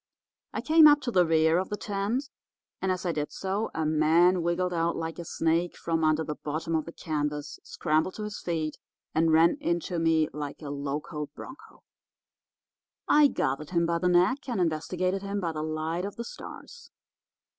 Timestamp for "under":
6.03-6.23